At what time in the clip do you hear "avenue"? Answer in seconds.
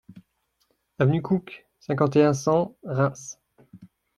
0.97-1.21